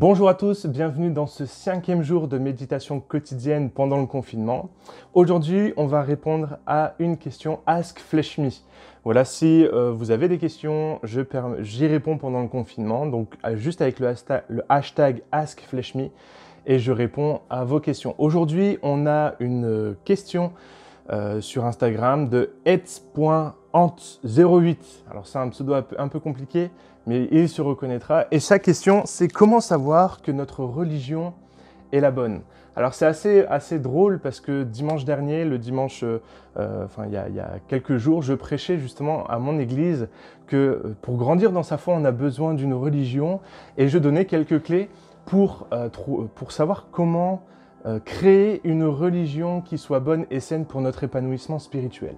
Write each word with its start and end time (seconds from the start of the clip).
Bonjour 0.00 0.28
à 0.28 0.34
tous, 0.34 0.66
bienvenue 0.66 1.10
dans 1.10 1.26
ce 1.26 1.44
cinquième 1.44 2.04
jour 2.04 2.28
de 2.28 2.38
méditation 2.38 3.00
quotidienne 3.00 3.68
pendant 3.68 3.98
le 3.98 4.06
confinement. 4.06 4.70
Aujourd'hui, 5.12 5.72
on 5.76 5.86
va 5.86 6.02
répondre 6.02 6.58
à 6.68 6.94
une 7.00 7.16
question 7.16 7.58
Ask 7.66 7.98
Flesh 7.98 8.38
Me. 8.38 8.48
Voilà, 9.02 9.24
si 9.24 9.66
euh, 9.66 9.90
vous 9.90 10.12
avez 10.12 10.28
des 10.28 10.38
questions, 10.38 11.00
j'y 11.02 11.86
réponds 11.88 12.16
pendant 12.16 12.42
le 12.42 12.46
confinement, 12.46 13.06
donc 13.06 13.34
euh, 13.44 13.56
juste 13.56 13.82
avec 13.82 13.98
le 13.98 14.14
hashtag, 14.68 15.24
Ask 15.32 15.62
Flesh 15.62 15.96
et 16.64 16.78
je 16.78 16.92
réponds 16.92 17.40
à 17.50 17.64
vos 17.64 17.80
questions. 17.80 18.14
Aujourd'hui, 18.18 18.78
on 18.82 19.04
a 19.08 19.34
une 19.40 19.96
question 20.04 20.52
euh, 21.10 21.40
sur 21.40 21.64
Instagram 21.64 22.28
de 22.28 22.52
ets.ant08. 22.66 24.76
Alors 25.10 25.26
c'est 25.26 25.38
un 25.38 25.48
pseudo 25.48 25.74
un 25.74 26.06
peu 26.06 26.20
compliqué, 26.20 26.70
mais 27.08 27.26
il 27.32 27.48
se 27.48 27.62
reconnaîtra. 27.62 28.26
Et 28.30 28.38
sa 28.38 28.58
question, 28.58 29.02
c'est 29.06 29.28
comment 29.28 29.60
savoir 29.60 30.20
que 30.20 30.30
notre 30.30 30.62
religion 30.62 31.32
est 31.90 32.00
la 32.00 32.10
bonne? 32.10 32.42
Alors 32.76 32.94
c'est 32.94 33.06
assez, 33.06 33.78
drôle 33.80 34.20
parce 34.20 34.40
que 34.40 34.62
dimanche 34.62 35.04
dernier, 35.04 35.44
le 35.44 35.58
dimanche, 35.58 36.04
euh, 36.04 36.20
enfin 36.84 37.06
il 37.06 37.12
y, 37.12 37.16
a, 37.16 37.50
quelques 37.66 37.96
jours, 37.96 38.22
je 38.22 38.34
prêchais 38.34 38.78
justement 38.78 39.26
à 39.26 39.38
mon 39.38 39.58
église 39.58 40.08
que 40.46 40.56
euh, 40.56 40.96
pour 41.02 41.16
grandir 41.16 41.50
dans 41.50 41.64
sa 41.64 41.76
foi, 41.76 41.94
on 41.94 42.04
a 42.04 42.12
besoin 42.12 42.54
d'une 42.54 42.74
religion 42.74 43.40
et 43.78 43.88
je 43.88 43.98
donnais 43.98 44.26
quelques 44.26 44.62
clés 44.62 44.90
euh, 45.34 45.88
pour 45.88 46.52
savoir 46.52 46.86
comment 46.92 47.42
euh, 47.86 48.00
créer 48.00 48.60
une 48.64 48.84
religion 48.84 49.60
qui 49.60 49.78
soit 49.78 50.00
bonne 50.00 50.26
et 50.30 50.40
saine 50.40 50.66
pour 50.66 50.80
notre 50.80 51.04
épanouissement 51.04 51.58
spirituel. 51.58 52.16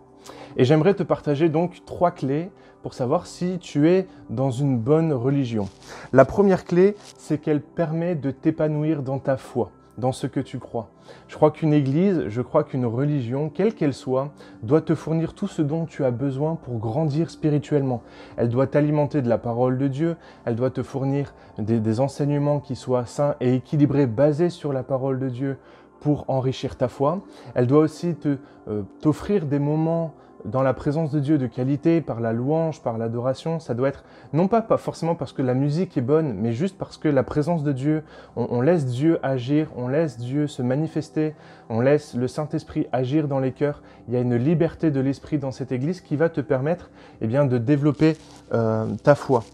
Et 0.57 0.65
j'aimerais 0.65 0.95
te 0.95 1.03
partager 1.03 1.49
donc 1.49 1.85
trois 1.85 2.11
clés 2.11 2.51
pour 2.83 2.95
savoir 2.95 3.27
si 3.27 3.59
tu 3.59 3.89
es 3.89 4.07
dans 4.31 4.51
une 4.51 4.79
bonne 4.79 5.13
religion. 5.13 5.69
La 6.13 6.25
première 6.25 6.65
clé, 6.65 6.95
c'est 7.19 7.39
qu'elle 7.39 7.61
permet 7.61 8.15
de 8.15 8.31
t'épanouir 8.31 9.03
dans 9.03 9.19
ta 9.19 9.37
foi 9.37 9.71
dans 9.99 10.13
ce 10.13 10.27
que 10.27 10.41
tu 10.41 10.59
crois. 10.59 10.89
Je 11.29 11.37
crois 11.37 11.51
qu'une 11.51 11.73
église, 11.73 12.25
je 12.29 12.43
crois 12.43 12.65
qu'une 12.65 12.87
religion, 12.87 13.51
quelle 13.51 13.75
qu'elle 13.75 13.95
soit, 13.95 14.33
doit 14.63 14.81
te 14.81 14.95
fournir 14.95 15.35
tout 15.35 15.49
ce 15.49 15.63
dont 15.63 15.87
tu 15.87 16.05
as 16.05 16.11
besoin 16.11 16.57
pour 16.57 16.79
grandir 16.79 17.31
spirituellement. 17.31 18.03
Elle 18.37 18.49
doit 18.49 18.67
t'alimenter 18.67 19.23
de 19.23 19.29
la 19.29 19.39
parole 19.39 19.79
de 19.79 19.89
Dieu, 19.89 20.17
elle 20.45 20.57
doit 20.57 20.71
te 20.71 20.83
fournir 20.83 21.35
des, 21.59 22.01
enseignements 22.01 22.61
qui 22.61 22.77
soient 22.77 23.07
sains 23.07 23.35
et 23.41 23.55
équilibrés, 23.55 24.07
basés 24.07 24.51
sur 24.51 24.73
la 24.73 24.83
parole 24.83 25.19
de 25.19 25.29
Dieu 25.29 25.59
pour 26.01 26.25
enrichir 26.29 26.77
ta 26.77 26.89
foi. 26.89 27.21
Elle 27.55 27.67
doit 27.67 27.81
aussi 27.81 28.17
euh, 28.27 28.83
t'offrir 29.01 29.47
des 29.47 29.59
moments 29.59 30.15
dans 30.45 30.63
la 30.63 30.75
présence 30.75 31.11
de 31.11 31.21
Dieu 31.21 31.39
de 31.39 31.47
qualité, 31.47 32.01
par 32.01 32.21
la 32.21 32.33
louange, 32.33 32.83
par 32.83 32.99
l'adoration, 32.99 33.61
ça 33.61 33.75
doit 33.75 33.89
être 33.89 34.05
non 34.33 34.49
pas, 34.49 34.63
forcément 34.77 35.15
parce 35.15 35.33
que 35.33 35.43
la 35.43 35.55
musique 35.55 35.97
est 35.97 36.03
bonne, 36.03 36.35
mais 36.35 36.53
juste 36.53 36.79
parce 36.79 36.97
que 36.97 37.09
la 37.09 37.23
présence 37.23 37.63
de 37.63 37.73
Dieu, 37.73 38.03
on, 38.37 38.61
laisse 38.61 38.87
Dieu 38.87 39.19
agir, 39.23 39.69
on 39.77 39.89
laisse 39.89 40.19
Dieu 40.19 40.47
se 40.47 40.63
manifester, 40.63 41.35
on 41.69 41.81
laisse 41.81 42.15
le 42.15 42.29
Saint-Esprit 42.29 42.87
agir 42.93 43.29
dans 43.29 43.41
les 43.41 43.53
cœurs. 43.53 43.83
Il 44.09 44.15
y 44.15 44.17
a 44.17 44.21
une 44.21 44.37
liberté 44.37 44.91
de 44.91 45.01
l'esprit 45.01 45.39
dans 45.39 45.53
cette 45.53 45.73
église 45.73 46.01
qui 46.01 46.17
va 46.17 46.29
te 46.29 46.41
permettre 46.41 46.91
eh 47.21 47.27
bien, 47.27 47.45
de 47.45 47.59
développer 47.59 48.17
euh, 48.53 48.87
ta 49.03 49.15
foi. 49.15 49.45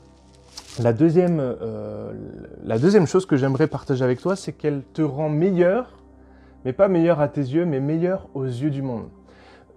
La 0.78 0.92
deuxième, 0.92 1.40
euh, 1.40 2.12
la 2.64 2.78
deuxième 2.78 3.06
chose 3.06 3.24
que 3.24 3.36
j'aimerais 3.36 3.66
partager 3.66 4.04
avec 4.04 4.20
toi, 4.20 4.36
c'est 4.36 4.52
qu'elle 4.52 4.82
te 4.92 5.00
rend 5.00 5.30
meilleur, 5.30 5.90
mais 6.64 6.72
pas 6.72 6.88
meilleur 6.88 7.20
à 7.20 7.28
tes 7.28 7.40
yeux, 7.40 7.64
mais 7.64 7.80
meilleur 7.80 8.28
aux 8.34 8.44
yeux 8.44 8.70
du 8.70 8.82
monde. 8.82 9.08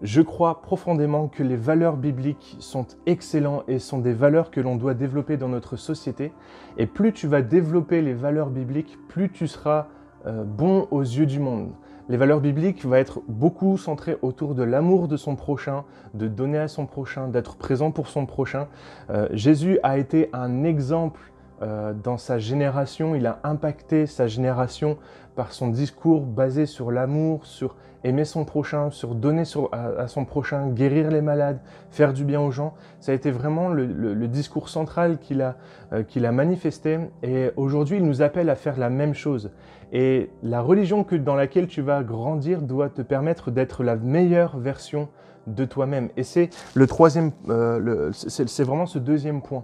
Je 0.01 0.21
crois 0.21 0.61
profondément 0.61 1.27
que 1.27 1.43
les 1.43 1.57
valeurs 1.57 1.97
bibliques 1.97 2.55
sont 2.59 2.87
excellentes 3.05 3.65
et 3.67 3.79
sont 3.79 3.99
des 3.99 4.13
valeurs 4.13 4.49
que 4.49 4.61
l'on 4.61 4.77
doit 4.77 4.93
développer 4.93 5.35
dans 5.35 5.49
notre 5.49 5.75
société. 5.75 6.31
Et 6.77 6.85
plus 6.85 7.11
tu 7.11 7.27
vas 7.27 7.41
développer 7.41 8.01
les 8.01 8.13
valeurs 8.13 8.49
bibliques, 8.49 8.97
plus 9.09 9.29
tu 9.29 9.45
seras 9.45 9.87
euh, 10.25 10.45
bon 10.45 10.87
aux 10.91 11.01
yeux 11.01 11.25
du 11.25 11.39
monde. 11.39 11.71
Les 12.07 12.15
valeurs 12.15 12.39
bibliques 12.39 12.83
vont 12.85 12.95
être 12.95 13.21
beaucoup 13.27 13.77
centrées 13.77 14.17
autour 14.21 14.55
de 14.55 14.63
l'amour 14.63 15.09
de 15.09 15.17
son 15.17 15.35
prochain, 15.35 15.83
de 16.13 16.29
donner 16.29 16.57
à 16.57 16.69
son 16.69 16.85
prochain, 16.85 17.27
d'être 17.27 17.57
présent 17.57 17.91
pour 17.91 18.07
son 18.07 18.25
prochain. 18.25 18.67
Euh, 19.09 19.27
Jésus 19.31 19.79
a 19.83 19.97
été 19.97 20.29
un 20.31 20.63
exemple 20.63 21.19
euh, 21.61 21.93
dans 21.93 22.17
sa 22.17 22.39
génération, 22.39 23.15
il 23.15 23.25
a 23.25 23.39
impacté 23.43 24.05
sa 24.05 24.27
génération 24.27 24.97
par 25.35 25.51
son 25.51 25.69
discours 25.69 26.21
basé 26.21 26.65
sur 26.65 26.91
l'amour, 26.91 27.45
sur 27.45 27.75
aimer 28.03 28.25
son 28.25 28.45
prochain, 28.45 28.91
sur 28.91 29.15
donner 29.15 29.43
à, 29.71 30.07
son 30.07 30.25
prochain, 30.25 30.67
guérir 30.67 31.11
les 31.11 31.21
malades, 31.21 31.59
faire 31.91 32.13
du 32.13 32.23
bien 32.23 32.39
aux 32.39 32.51
gens. 32.51 32.73
Ça 32.99 33.11
a 33.11 33.15
été 33.15 33.31
vraiment 33.31 33.69
le, 33.69 34.27
discours 34.27 34.69
central 34.69 35.17
qu'il 35.19 35.41
a, 35.41 35.57
euh, 35.93 36.03
a 36.23 36.31
manifesté 36.31 36.99
et 37.23 37.51
aujourd'hui 37.57 37.97
il 37.97 38.05
nous 38.05 38.21
appelle 38.21 38.49
à 38.49 38.55
faire 38.55 38.77
la 38.77 38.89
même 38.89 39.13
chose. 39.13 39.51
Et 39.91 40.29
la 40.43 40.61
religion 40.61 41.03
que, 41.03 41.15
dans 41.15 41.35
laquelle 41.35 41.67
tu 41.67 41.81
vas 41.81 42.03
grandir 42.03 42.61
doit 42.61 42.89
te 42.89 43.01
permettre 43.01 43.51
d'être 43.51 43.83
la 43.83 43.95
meilleure 43.95 44.57
version 44.57 45.09
de 45.47 45.65
toi-même. 45.65 46.09
Et 46.15 46.23
c'est 46.23 46.49
le 46.75 46.85
troisième, 46.85 47.31
euh, 47.49 48.11
c'est 48.13 48.63
vraiment 48.63 48.85
ce 48.85 48.99
deuxième 48.99 49.41
point. 49.41 49.63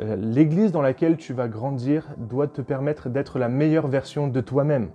Euh, 0.00 0.16
l'église 0.16 0.72
dans 0.72 0.82
laquelle 0.82 1.16
tu 1.16 1.32
vas 1.32 1.48
grandir 1.48 2.06
doit 2.18 2.48
te 2.48 2.60
permettre 2.60 3.08
d'être 3.08 3.38
la 3.38 3.48
meilleure 3.48 3.88
version 3.88 4.28
de 4.28 4.40
toi-même. 4.40 4.88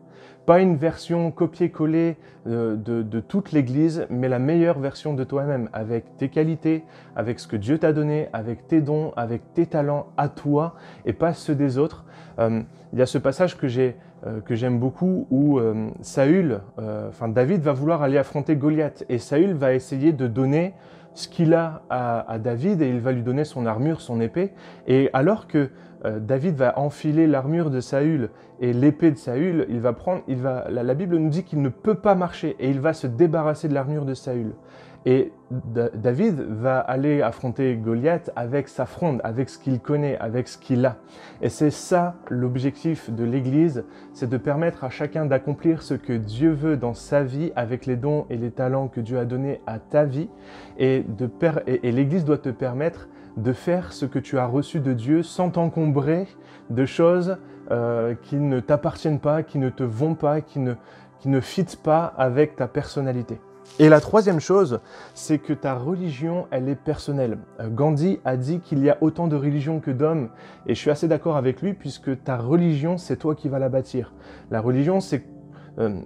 Pas 0.46 0.60
une 0.60 0.76
version 0.76 1.32
copier-coller 1.32 2.18
euh, 2.48 2.76
de, 2.76 3.20
toute 3.20 3.52
l'église, 3.52 4.06
mais 4.10 4.28
la 4.28 4.40
meilleure 4.40 4.80
version 4.80 5.14
de 5.14 5.24
toi-même, 5.24 5.70
avec 5.74 6.18
tes 6.18 6.30
qualités, 6.30 6.84
avec 7.16 7.40
ce 7.40 7.48
que 7.48 7.56
Dieu 7.56 7.78
t'a 7.78 7.94
donné, 7.94 8.28
avec 8.34 8.68
tes 8.68 8.82
dons, 8.82 9.12
avec 9.16 9.54
tes 9.54 9.66
talents 9.66 10.08
à 10.18 10.30
toi 10.30 10.76
et 11.06 11.14
pas 11.14 11.34
ceux 11.34 11.56
des 11.56 11.78
autres. 11.78 12.06
Euh, 12.40 12.62
il 12.94 13.00
y 13.00 13.02
a 13.02 13.06
ce 13.06 13.18
passage 13.18 13.58
que 13.58 13.68
j'aime 13.68 14.80
beaucoup 14.80 15.26
où 15.32 15.62
Saül, 16.02 16.60
enfin 16.78 17.30
David 17.30 17.62
va 17.62 17.72
vouloir 17.72 18.02
aller 18.02 18.18
affronter 18.18 18.58
Goliath 18.58 19.06
et 19.08 19.18
Saül 19.18 19.54
va 19.54 19.74
essayer 19.74 20.12
de 20.12 20.28
donner 20.28 20.74
ce 21.14 21.28
qu'il 21.28 21.54
a 21.54 21.84
à, 21.90 22.38
David 22.40 22.82
et 22.82 22.90
il 22.90 23.00
va 23.00 23.12
lui 23.12 23.24
donner 23.24 23.44
son 23.44 23.66
armure, 23.66 24.02
son 24.02 24.22
épée. 24.22 24.54
Et 24.88 25.10
alors 25.14 25.48
que 25.48 25.70
euh, 26.06 26.20
David 26.20 26.56
va 26.56 26.80
enfiler 26.80 27.28
l'armure 27.28 27.70
de 27.70 27.80
Saül 27.80 28.30
et 28.60 28.74
l'épée 28.74 29.12
de 29.12 29.18
Saül, 29.18 29.66
il 29.70 29.80
va 29.80 29.94
prendre, 29.94 30.24
il 30.28 30.38
va, 30.38 30.66
la 30.70 30.94
Bible 30.94 31.18
nous 31.18 31.30
dit 31.30 31.44
qu'il 31.44 31.62
ne 31.62 31.70
peut 31.70 31.96
pas 31.96 32.16
marcher 32.16 32.56
et 32.60 32.70
il 32.70 32.80
va 32.80 32.94
se 32.94 33.08
débarrasser 33.08 33.68
de 33.68 33.74
l'armure 33.74 34.06
de 34.06 34.14
Saül. 34.14 34.54
Et 35.06 35.32
David 35.50 36.40
va 36.42 36.80
aller 36.80 37.24
affronter 37.24 37.76
Goliath 37.76 38.32
avec 38.36 38.68
sa 38.68 38.86
fronde, 38.86 39.20
avec 39.24 39.50
ce 39.50 39.58
qu'il 39.58 39.80
connaît, 39.80 40.18
avec 40.20 40.48
ce 40.48 40.60
qu'il 40.60 40.86
a. 40.86 40.98
Et 41.42 41.50
c'est 41.50 41.72
ça 41.72 42.16
l'objectif 42.30 43.10
de 43.10 43.24
l'Église, 43.24 43.84
c'est 44.14 44.30
de 44.30 44.38
permettre 44.38 44.84
à 44.84 44.90
chacun 44.90 45.26
d'accomplir 45.26 45.82
ce 45.82 45.96
que 45.96 46.14
Dieu 46.14 46.52
veut 46.52 46.78
dans 46.78 46.94
sa 46.94 47.24
vie 47.24 47.52
avec 47.56 47.88
les 47.88 47.96
dons 47.96 48.28
et 48.30 48.38
les 48.38 48.52
talents 48.52 48.88
que 48.88 49.02
Dieu 49.02 49.18
a 49.18 49.26
donnés 49.26 49.62
à 49.66 49.80
ta 49.80 50.06
vie. 50.06 50.30
Et, 50.78 51.04
l'Église 51.84 52.24
doit 52.24 52.38
te 52.38 52.50
permettre 52.50 53.08
de 53.38 53.54
faire 53.54 53.94
ce 53.94 54.06
que 54.06 54.20
tu 54.20 54.38
as 54.38 54.46
reçu 54.46 54.80
de 54.80 54.94
Dieu 54.94 55.24
sans 55.24 55.50
t'encombrer 55.50 56.28
de 56.70 56.86
choses 56.86 57.38
euh, 57.72 58.14
qui 58.22 58.36
ne 58.36 58.60
t'appartiennent 58.60 59.20
pas, 59.20 59.42
qui 59.42 59.58
ne 59.58 59.70
te 59.70 59.84
vont 59.84 60.14
pas, 60.16 60.42
qui 60.42 60.60
ne, 60.60 60.74
qui 61.20 61.30
ne 61.30 61.40
fitent 61.40 61.82
pas 61.82 62.06
avec 62.18 62.56
ta 62.56 62.68
personnalité. 62.68 63.40
Et 63.80 63.90
la 63.90 64.02
troisième 64.02 64.40
chose, 64.40 64.80
c'est 65.14 65.40
que 65.40 65.54
ta 65.54 65.74
religion, 65.74 66.46
elle 66.52 66.70
est 66.70 66.76
personnelle. 66.76 67.38
Euh, 67.60 67.70
Gandhi 67.70 68.20
a 68.26 68.38
dit 68.38 68.60
qu'il 68.60 68.84
y 68.84 68.90
a 68.90 68.98
autant 69.02 69.28
de 69.28 69.36
religions 69.36 69.80
que 69.80 69.92
d'hommes, 69.92 70.30
et 70.68 70.76
je 70.76 70.80
suis 70.80 70.92
assez 70.92 71.08
d'accord 71.08 71.38
avec 71.38 71.62
lui, 71.62 71.74
puisque 71.74 72.24
ta 72.24 72.38
religion, 72.38 72.98
c'est 72.98 73.16
toi 73.16 73.34
qui 73.34 73.50
vas 73.50 73.60
la 73.60 73.70
bâtir. 73.70 74.14
La 74.52 74.62
religion, 74.62 75.00
c'est 75.00 75.24
euh, 75.80 76.02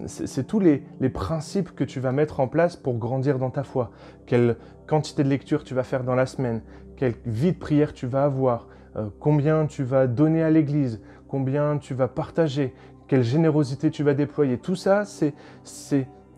tous 0.48 0.60
les, 0.60 0.84
principes 1.10 1.74
que 1.76 1.84
tu 1.84 2.00
vas 2.00 2.12
mettre 2.12 2.40
en 2.40 2.48
place 2.48 2.76
pour 2.76 2.98
grandir 2.98 3.40
dans 3.40 3.50
ta 3.50 3.64
foi. 3.64 3.92
Quelle 4.26 4.58
quantité 4.88 5.24
de 5.24 5.30
lecture 5.30 5.64
tu 5.64 5.74
vas 5.74 5.84
faire 5.84 6.04
dans 6.04 6.16
la 6.16 6.28
semaine, 6.28 6.62
quelle 6.96 7.16
vie 7.26 7.52
de 7.52 7.58
prière 7.58 7.94
tu 7.94 8.06
vas 8.06 8.26
avoir, 8.26 8.68
euh, 8.96 9.08
combien 9.20 9.66
tu 9.66 9.84
vas 9.84 10.08
donner 10.08 10.44
à 10.44 10.52
l'Église, 10.52 11.02
combien 11.28 11.78
tu 11.78 11.94
vas 11.96 12.08
partager, 12.08 12.74
quelle 13.08 13.24
générosité 13.24 13.90
tu 13.90 14.04
vas 14.04 14.14
déployer. 14.14 14.58
Tout 14.60 14.76
ça, 14.76 15.04
c'est 15.06 15.34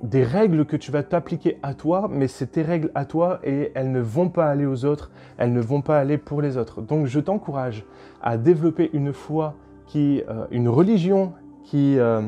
des 0.03 0.23
règles 0.23 0.65
que 0.65 0.75
tu 0.75 0.91
vas 0.91 1.03
t'appliquer 1.03 1.57
à 1.63 1.73
toi, 1.73 2.07
mais 2.11 2.27
c'est 2.27 2.47
tes 2.47 2.61
règles 2.61 2.91
à 2.95 3.05
toi 3.05 3.39
et 3.43 3.71
elles 3.75 3.91
ne 3.91 3.99
vont 3.99 4.29
pas 4.29 4.47
aller 4.47 4.65
aux 4.65 4.85
autres, 4.85 5.11
elles 5.37 5.53
ne 5.53 5.61
vont 5.61 5.81
pas 5.81 5.97
aller 5.99 6.17
pour 6.17 6.41
les 6.41 6.57
autres. 6.57 6.81
Donc 6.81 7.07
je 7.07 7.19
t'encourage 7.19 7.85
à 8.21 8.37
développer 8.37 8.89
une 8.93 9.13
foi 9.13 9.55
qui, 9.85 10.23
euh, 10.29 10.45
une 10.51 10.69
religion 10.69 11.33
qui, 11.63 11.97
euh, 11.97 12.21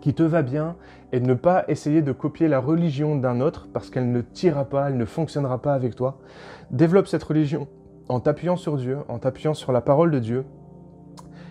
qui 0.00 0.14
te 0.14 0.22
va 0.22 0.42
bien 0.42 0.76
et 1.12 1.20
ne 1.20 1.34
pas 1.34 1.64
essayer 1.68 2.02
de 2.02 2.12
copier 2.12 2.48
la 2.48 2.58
religion 2.58 3.16
d'un 3.16 3.40
autre 3.40 3.68
parce 3.72 3.90
qu'elle 3.90 4.10
ne 4.10 4.20
t'ira 4.20 4.64
pas, 4.64 4.88
elle 4.88 4.96
ne 4.96 5.04
fonctionnera 5.04 5.60
pas 5.60 5.74
avec 5.74 5.94
toi. 5.94 6.18
Développe 6.70 7.08
cette 7.08 7.22
religion 7.22 7.68
en 8.08 8.20
t'appuyant 8.20 8.56
sur 8.56 8.76
Dieu, 8.76 8.98
en 9.08 9.18
t'appuyant 9.18 9.54
sur 9.54 9.72
la 9.72 9.80
parole 9.80 10.10
de 10.10 10.18
Dieu 10.18 10.44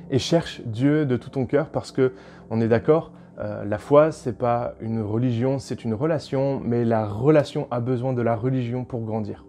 et 0.09 0.19
cherche 0.19 0.61
Dieu 0.65 1.05
de 1.05 1.17
tout 1.17 1.29
ton 1.29 1.45
cœur 1.45 1.69
parce 1.69 1.91
que 1.91 2.13
on 2.49 2.61
est 2.61 2.67
d'accord, 2.67 3.11
euh, 3.39 3.65
la 3.65 3.77
foi, 3.77 4.11
c'est 4.11 4.37
pas 4.37 4.75
une 4.79 5.01
religion, 5.01 5.59
c'est 5.59 5.83
une 5.83 5.93
relation, 5.93 6.61
mais 6.63 6.85
la 6.85 7.05
relation 7.05 7.67
a 7.71 7.79
besoin 7.79 8.13
de 8.13 8.21
la 8.21 8.35
religion 8.35 8.85
pour 8.85 9.01
grandir. 9.01 9.45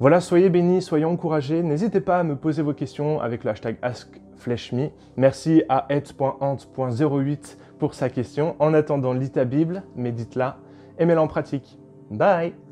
Voilà, 0.00 0.20
soyez 0.20 0.50
bénis, 0.50 0.82
soyez 0.82 1.04
encouragés. 1.04 1.62
N'hésitez 1.62 2.00
pas 2.00 2.18
à 2.18 2.24
me 2.24 2.36
poser 2.36 2.62
vos 2.62 2.74
questions 2.74 3.20
avec 3.20 3.44
le 3.44 3.50
hashtag 3.50 3.76
AskFleshMe. 3.82 4.90
Merci 5.16 5.62
à 5.68 5.86
ed.ant.08 5.88 7.56
pour 7.78 7.94
sa 7.94 8.08
question. 8.08 8.56
En 8.58 8.74
attendant, 8.74 9.12
lis 9.12 9.30
ta 9.30 9.44
Bible, 9.44 9.82
médite-la 9.96 10.58
et 10.98 11.06
mets-la 11.06 11.22
en 11.22 11.28
pratique. 11.28 11.78
Bye 12.10 12.63